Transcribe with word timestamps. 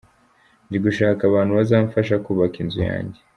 Ndi 0.67 0.77
gushaka 0.85 1.21
abantu 1.29 1.51
bazamfasha 1.59 2.15
kubaka 2.25 2.55
inzu 2.63 2.79
yanjye. 2.89 3.19